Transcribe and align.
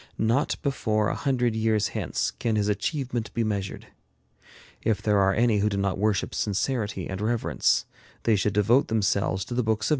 Not 0.17 0.55
before 0.63 1.09
a 1.09 1.15
hundred 1.15 1.53
years 1.55 1.89
hence 1.89 2.31
can 2.31 2.55
his 2.55 2.67
achievement 2.67 3.31
be 3.35 3.43
measured. 3.43 3.85
If 4.81 4.99
there 4.99 5.19
are 5.19 5.31
any 5.35 5.59
who 5.59 5.69
do 5.69 5.77
not 5.77 5.99
worship 5.99 6.33
sincerity 6.33 7.07
and 7.07 7.21
reverence, 7.21 7.85
they 8.23 8.35
should 8.35 8.53
devote 8.53 8.87
themselves 8.87 9.45
to 9.45 9.53
the 9.53 9.61
books 9.61 9.89
of 9.89 9.89
M. 9.89 9.89